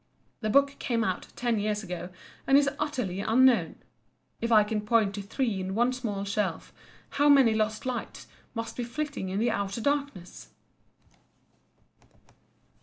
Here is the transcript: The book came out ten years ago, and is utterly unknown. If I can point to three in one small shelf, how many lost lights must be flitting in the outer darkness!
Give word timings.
The 0.39 0.49
book 0.49 0.77
came 0.79 1.03
out 1.03 1.27
ten 1.35 1.59
years 1.59 1.83
ago, 1.83 2.09
and 2.47 2.57
is 2.57 2.67
utterly 2.79 3.19
unknown. 3.19 3.75
If 4.41 4.51
I 4.51 4.63
can 4.63 4.81
point 4.81 5.13
to 5.13 5.21
three 5.21 5.59
in 5.59 5.75
one 5.75 5.93
small 5.93 6.23
shelf, 6.25 6.73
how 7.11 7.29
many 7.29 7.53
lost 7.53 7.85
lights 7.85 8.25
must 8.55 8.75
be 8.75 8.83
flitting 8.83 9.29
in 9.29 9.37
the 9.37 9.51
outer 9.51 9.79
darkness! 9.79 10.47